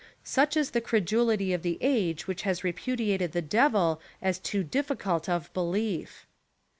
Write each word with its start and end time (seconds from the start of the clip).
Such 0.23 0.57
is 0.57 0.71
the 0.71 0.81
credulity 0.81 1.53
of 1.53 1.61
the 1.61 1.77
age 1.79 2.25
which 2.25 2.41
has 2.41 2.63
repudiated 2.63 3.33
the 3.33 3.41
Devil 3.43 4.01
as 4.19 4.39
too 4.39 4.63
difficult 4.63 5.29
of 5.29 5.53
belief. 5.53 6.25